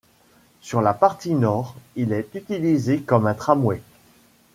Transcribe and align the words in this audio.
Sur 0.61 0.81
la 0.81 0.95
partie 0.95 1.35
nord, 1.35 1.75
il 1.95 2.11
est 2.11 2.33
utilisé 2.33 3.01
comme 3.03 3.27
un 3.27 3.35
tramway. 3.35 3.83